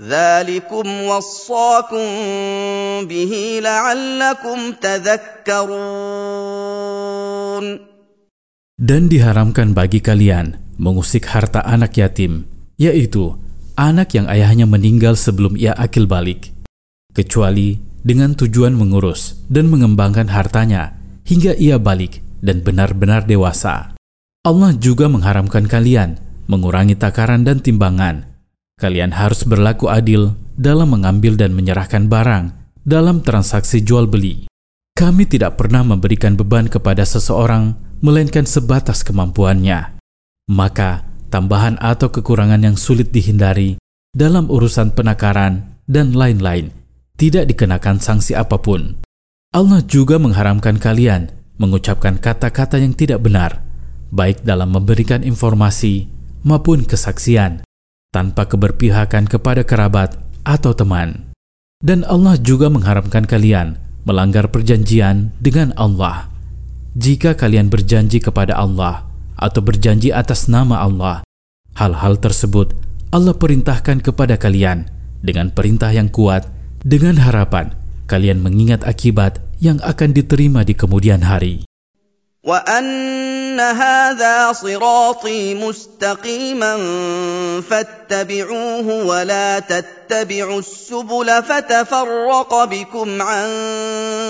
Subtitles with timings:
[0.00, 2.08] ذلكم وصاكم
[3.04, 5.82] به لعلكم تذكرون
[8.82, 13.38] Dan diharamkan bagi kalian mengusik harta anak yatim, yaitu
[13.78, 16.50] anak yang ayahnya meninggal sebelum ia akil balik,
[17.14, 23.94] kecuali dengan tujuan mengurus dan mengembangkan hartanya hingga ia balik dan benar-benar dewasa.
[24.42, 26.18] Allah juga mengharamkan kalian
[26.50, 28.32] mengurangi takaran dan timbangan
[28.77, 32.53] Kalian harus berlaku adil dalam mengambil dan menyerahkan barang
[32.85, 34.45] dalam transaksi jual beli.
[34.93, 37.73] Kami tidak pernah memberikan beban kepada seseorang
[38.05, 39.97] melainkan sebatas kemampuannya.
[40.53, 43.81] Maka, tambahan atau kekurangan yang sulit dihindari
[44.13, 46.69] dalam urusan penakaran dan lain-lain
[47.17, 49.01] tidak dikenakan sanksi apa pun.
[49.57, 53.65] Allah juga mengharamkan kalian mengucapkan kata-kata yang tidak benar,
[54.13, 56.05] baik dalam memberikan informasi
[56.45, 57.66] maupun kesaksian
[58.11, 60.15] tanpa keberpihakan kepada kerabat
[60.47, 61.31] atau teman.
[61.77, 63.77] Dan Allah juga mengharamkan kalian
[64.07, 66.31] melanggar perjanjian dengan Allah.
[66.97, 69.05] Jika kalian berjanji kepada Allah
[69.37, 71.21] atau berjanji atas nama Allah,
[71.77, 72.73] hal-hal tersebut
[73.13, 74.89] Allah perintahkan kepada kalian
[75.21, 76.49] dengan perintah yang kuat
[76.81, 77.75] dengan harapan
[78.07, 81.67] kalian mengingat akibat yang akan diterima di kemudian hari.
[82.47, 86.77] وان هذا صراطي مستقيما
[87.61, 93.49] فاتبعوه ولا تتبعوا السبل فتفرق بكم عن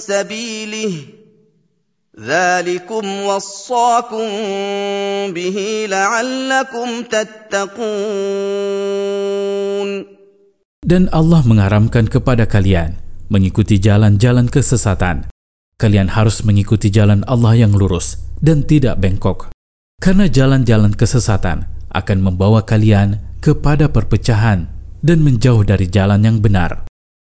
[0.00, 0.92] سبيله
[2.20, 4.28] ذلكم وصاكم
[5.36, 7.68] به لعلكم تتقون.
[10.80, 12.96] Dan Allah mengharamkan kepada kalian
[13.28, 15.28] mengikuti jalan-jalan kesesatan.
[15.78, 19.54] Kalian harus mengikuti jalan Allah yang lurus dan tidak bengkok.
[20.02, 24.66] Karena jalan-jalan kesesatan akan membawa kalian kepada perpecahan
[25.00, 26.86] dan menjauh dari jalan yang benar.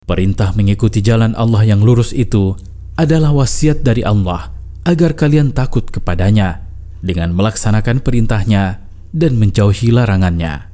[0.10, 2.58] Perintah mengikuti jalan Allah yang lurus itu
[2.98, 4.50] adalah wasiat dari Allah
[4.84, 6.66] agar kalian takut kepadanya
[7.06, 8.82] dengan melaksanakan perintahnya
[9.14, 10.74] dan menjauhi larangannya.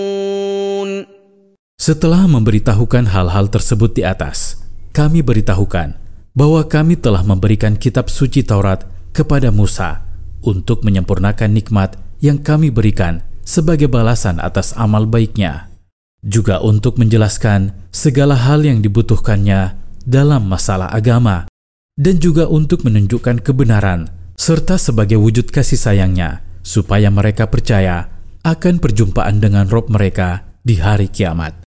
[1.81, 4.61] Setelah memberitahukan hal-hal tersebut di atas,
[4.93, 5.97] kami beritahukan
[6.37, 10.05] bahwa kami telah memberikan kitab suci Taurat kepada Musa
[10.45, 15.73] untuk menyempurnakan nikmat yang kami berikan sebagai balasan atas amal baiknya
[16.21, 19.73] juga untuk menjelaskan segala hal yang dibutuhkannya
[20.05, 21.49] dalam masalah agama,
[21.97, 24.05] dan juga untuk menunjukkan kebenaran
[24.37, 28.05] serta sebagai wujud kasih sayangnya, supaya mereka percaya
[28.45, 31.60] akan perjumpaan dengan Rob mereka di hari kiamat.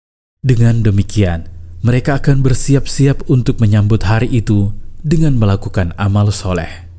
[0.43, 1.51] Dengan demikian,
[1.83, 4.71] mereka akan bersiap-siap untuk menyambut hari itu
[5.03, 6.89] dengan melakukan amal soleh.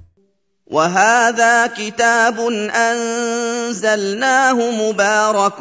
[0.70, 2.38] وهذا كتاب
[2.70, 5.58] انزلناه مبارك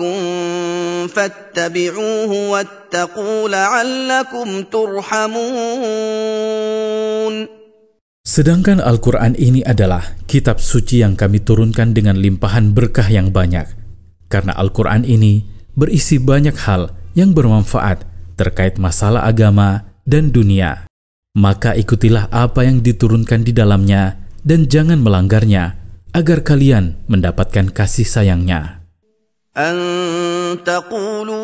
[1.09, 5.39] فاتبعوه واتقوا لعلكم ترحمون
[8.29, 13.65] Sedangkan Al-Quran ini adalah kitab suci yang kami turunkan dengan limpahan berkah yang banyak.
[14.29, 15.41] Karena Al-Quran ini
[15.73, 18.05] berisi banyak hal yang bermanfaat
[18.39, 20.87] terkait masalah agama dan dunia.
[21.37, 25.77] Maka ikutilah apa yang diturunkan di dalamnya dan jangan melanggarnya
[26.15, 28.79] agar kalian mendapatkan kasih sayangnya.
[29.59, 31.41] أن تقولوا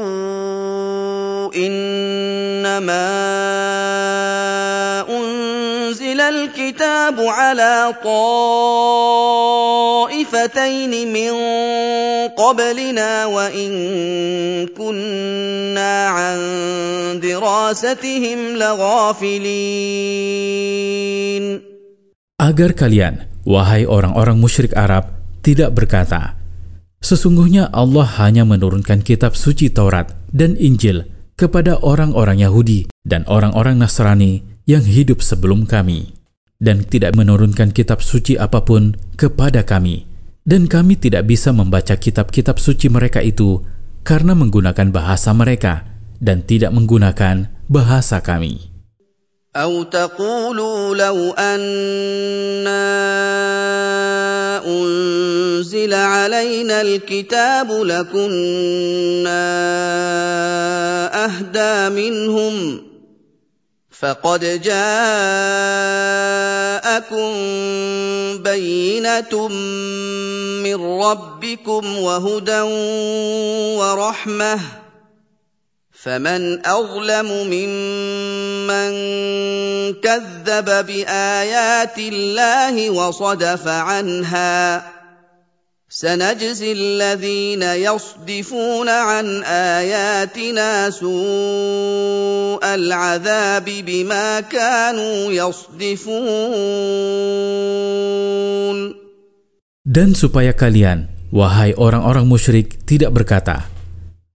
[1.55, 3.07] إنما
[6.19, 7.95] أنزل الكتاب على
[10.03, 11.31] طائفتين من
[12.35, 13.71] قبلنا وإن
[14.75, 16.37] كنا عن
[17.23, 19.85] دراستهم لغافلين
[22.43, 25.15] agar kalian, wahai orang-orang musyrik Arab,
[25.47, 26.35] tidak berkata,
[26.99, 31.07] Sesungguhnya Allah hanya menurunkan kitab suci Taurat dan Injil
[31.39, 36.15] kepada orang-orang Yahudi dan orang-orang Nasrani yang hidup sebelum kami,
[36.57, 40.07] dan tidak menurunkan kitab suci apapun kepada kami,
[40.47, 43.61] dan kami tidak bisa membaca kitab-kitab suci mereka itu
[44.05, 45.85] karena menggunakan bahasa mereka
[46.21, 48.75] dan tidak menggunakan bahasa kami.
[49.55, 52.83] أو تقولوا لو أنا
[54.67, 59.47] أنزل علينا الكتاب لكنا
[61.25, 62.83] أهدى منهم
[64.00, 64.90] فقد جاءكم
[68.42, 69.48] بينة
[70.64, 72.60] من ربكم وهدى
[73.80, 74.60] ورحمة
[75.92, 78.90] فمن أظلم ممن
[80.00, 84.99] كذب بآيات الله وصدف عنها
[85.95, 96.35] سنجزي الذين يصدفون عن آياتنا سوء العذاب بما كانوا يصدفون
[99.85, 103.71] Dan supaya kalian, wahai orang-orang musyrik, tidak berkata,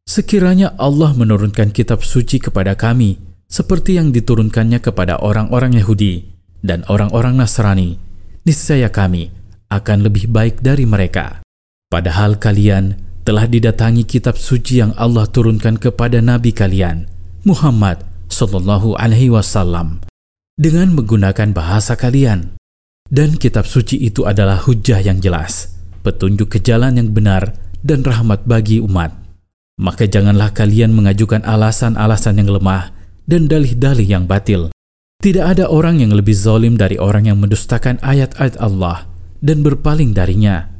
[0.09, 3.21] Sekiranya Allah menurunkan kitab suci kepada kami,
[3.53, 6.25] seperti yang diturunkannya kepada orang-orang Yahudi
[6.65, 8.01] dan orang-orang Nasrani,
[8.49, 9.29] niscaya kami
[9.71, 11.41] akan lebih baik dari mereka.
[11.90, 17.10] Padahal kalian telah didatangi kitab suci yang Allah turunkan kepada nabi kalian,
[17.46, 20.02] Muhammad sallallahu alaihi wasallam,
[20.58, 22.58] dengan menggunakan bahasa kalian.
[23.06, 27.54] Dan kitab suci itu adalah hujah yang jelas, petunjuk ke jalan yang benar
[27.86, 29.14] dan rahmat bagi umat.
[29.78, 32.90] Maka janganlah kalian mengajukan alasan-alasan yang lemah
[33.30, 34.74] dan dalih-dalih yang batil.
[35.22, 39.06] Tidak ada orang yang lebih zalim dari orang yang mendustakan ayat-ayat Allah
[39.46, 40.75] dan berpaling darinya.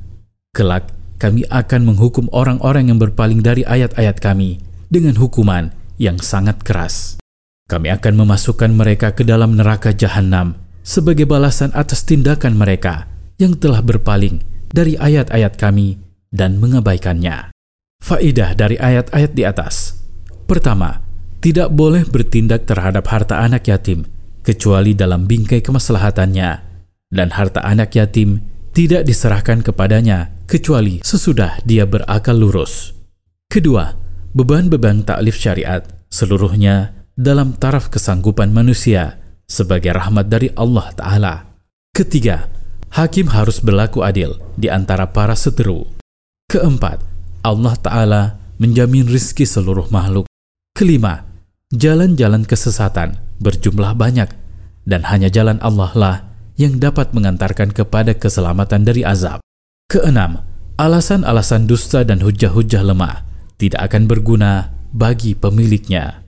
[0.56, 7.20] Kelak, kami akan menghukum orang-orang yang berpaling dari ayat-ayat kami dengan hukuman yang sangat keras.
[7.68, 13.04] Kami akan memasukkan mereka ke dalam neraka jahanam sebagai balasan atas tindakan mereka
[13.36, 14.40] yang telah berpaling
[14.72, 16.00] dari ayat-ayat kami
[16.32, 17.52] dan mengabaikannya.
[18.00, 20.00] Faidah dari ayat-ayat di atas.
[20.48, 21.04] Pertama,
[21.44, 24.08] tidak boleh bertindak terhadap harta anak yatim
[24.40, 26.50] kecuali dalam bingkai kemaslahatannya
[27.12, 28.40] dan harta anak yatim
[28.72, 32.94] tidak diserahkan kepadanya kecuali sesudah dia berakal lurus.
[33.50, 33.94] Kedua,
[34.34, 41.34] beban-beban taklif syariat seluruhnya dalam taraf kesanggupan manusia sebagai rahmat dari Allah Ta'ala.
[41.94, 42.50] Ketiga,
[42.94, 45.88] hakim harus berlaku adil di antara para seteru.
[46.50, 47.00] Keempat,
[47.46, 48.22] Allah Ta'ala
[48.58, 50.26] menjamin rizki seluruh makhluk.
[50.76, 51.24] Kelima,
[51.72, 54.28] jalan-jalan kesesatan berjumlah banyak
[54.84, 56.18] dan hanya jalan Allah lah
[56.56, 59.45] yang dapat mengantarkan kepada keselamatan dari azab.
[59.86, 60.42] Keenam,
[60.82, 63.22] alasan-alasan dusta dan hujah-hujah lemah
[63.62, 66.25] tidak akan berguna bagi pemiliknya.